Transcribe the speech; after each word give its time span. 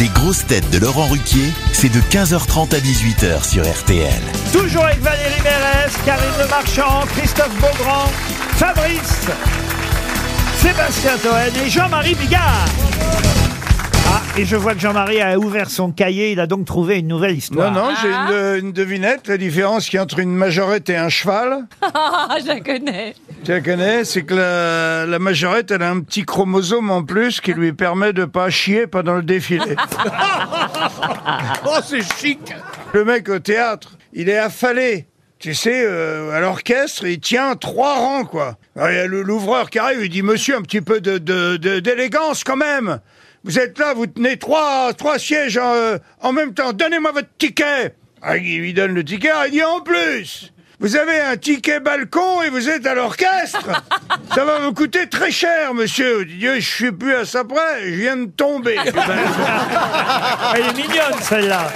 Les 0.00 0.08
grosses 0.08 0.46
têtes 0.46 0.68
de 0.70 0.78
Laurent 0.78 1.06
Ruquier, 1.06 1.52
c'est 1.72 1.88
de 1.90 2.00
15h30 2.00 2.74
à 2.74 2.78
18h 2.78 3.44
sur 3.48 3.62
RTL. 3.62 4.08
Toujours 4.52 4.84
avec 4.84 5.00
Valérie 5.00 5.40
Mérès, 5.42 5.92
Karine 6.04 6.30
Le 6.40 6.48
Marchand, 6.48 7.00
Christophe 7.16 7.54
Beaugrand, 7.60 8.08
Fabrice, 8.56 9.20
Sébastien 10.56 11.12
Toen 11.18 11.62
et 11.64 11.68
Jean-Marie 11.68 12.14
Bigard. 12.14 12.64
Ah, 14.14 14.20
et 14.36 14.44
je 14.44 14.56
vois 14.56 14.74
que 14.74 14.80
Jean-Marie 14.80 15.20
a 15.20 15.38
ouvert 15.38 15.70
son 15.70 15.90
cahier, 15.92 16.32
il 16.32 16.40
a 16.40 16.46
donc 16.46 16.64
trouvé 16.64 16.98
une 16.98 17.08
nouvelle 17.08 17.32
Non, 17.32 17.38
histoire. 17.38 17.72
non, 17.72 17.88
j'ai 18.00 18.08
une, 18.58 18.64
une 18.66 18.72
devinette. 18.72 19.28
La 19.28 19.36
différence 19.38 19.86
qu'il 19.86 19.96
y 19.96 20.00
a 20.00 20.02
entre 20.02 20.18
une 20.18 20.34
majorette 20.34 20.88
et 20.90 20.96
un 20.96 21.08
cheval, 21.08 21.66
Ah, 21.94 22.36
je 22.40 22.46
la 22.48 22.60
connais. 22.60 23.14
Tu 23.44 23.50
la 23.50 23.60
connais, 23.60 24.04
c'est 24.04 24.22
que 24.22 24.34
la, 24.34 25.06
la 25.06 25.18
majorette, 25.18 25.70
elle 25.72 25.82
a 25.82 25.90
un 25.90 26.00
petit 26.00 26.24
chromosome 26.24 26.90
en 26.90 27.02
plus 27.02 27.40
qui 27.40 27.52
lui 27.52 27.72
permet 27.72 28.12
de 28.12 28.24
pas 28.24 28.50
chier 28.50 28.86
pendant 28.86 29.14
le 29.16 29.22
défilé. 29.22 29.74
oh, 31.66 31.78
c'est 31.84 32.02
chic 32.18 32.38
Le 32.92 33.04
mec 33.04 33.28
au 33.28 33.38
théâtre, 33.40 33.96
il 34.12 34.28
est 34.28 34.38
affalé. 34.38 35.06
Tu 35.40 35.54
sais, 35.54 35.82
euh, 35.84 36.30
à 36.30 36.38
l'orchestre, 36.38 37.04
il 37.04 37.18
tient 37.18 37.56
trois 37.56 37.96
rangs, 37.96 38.24
quoi. 38.24 38.56
Alors, 38.76 38.90
il 38.90 38.96
y 38.96 39.00
a 39.00 39.06
l'ouvreur 39.08 39.70
qui 39.70 39.80
arrive, 39.80 40.04
il 40.04 40.08
dit, 40.08 40.22
monsieur, 40.22 40.56
un 40.56 40.62
petit 40.62 40.80
peu 40.80 41.00
de, 41.00 41.18
de- 41.18 41.56
de- 41.56 41.80
d'élégance 41.80 42.44
quand 42.44 42.54
même. 42.56 43.00
Vous 43.42 43.58
êtes 43.58 43.76
là, 43.80 43.92
vous 43.92 44.06
tenez 44.06 44.36
trois, 44.36 44.92
trois 44.92 45.18
sièges 45.18 45.58
en, 45.58 45.74
euh, 45.74 45.98
en 46.20 46.32
même 46.32 46.54
temps. 46.54 46.72
Donnez-moi 46.72 47.10
votre 47.10 47.28
ticket. 47.38 47.96
Ah, 48.22 48.36
il 48.36 48.60
lui 48.60 48.72
donne 48.72 48.94
le 48.94 49.04
ticket, 49.04 49.30
il 49.46 49.50
dit, 49.50 49.64
en 49.64 49.80
plus, 49.80 50.52
vous 50.82 50.96
avez 50.96 51.20
un 51.20 51.36
ticket 51.36 51.78
balcon 51.78 52.42
et 52.42 52.50
vous 52.50 52.68
êtes 52.68 52.84
à 52.86 52.94
l'orchestre. 52.94 53.64
Ça 54.34 54.44
va 54.44 54.58
vous 54.58 54.74
coûter 54.74 55.08
très 55.08 55.30
cher, 55.30 55.72
monsieur. 55.74 56.24
Dit, 56.24 56.40
je 56.40 56.60
suis 56.60 56.90
plus 56.90 57.14
à 57.14 57.24
ça 57.24 57.44
près, 57.44 57.82
je 57.84 57.94
viens 57.94 58.16
de 58.16 58.26
tomber. 58.26 58.76
Elle 60.54 60.66
est 60.66 60.76
mignonne 60.76 61.20
celle-là. 61.20 61.70